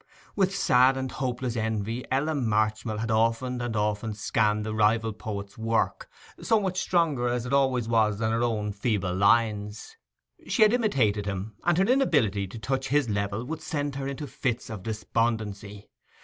[0.35, 5.59] With sad and hopeless envy, Ella Marchmill had often and often scanned the rival poet's
[5.59, 6.09] work,
[6.41, 9.95] so much stronger as it always was than her own feeble lines.
[10.47, 14.25] She had imitated him, and her inability to touch his level would send her into
[14.25, 15.91] fits of despondency.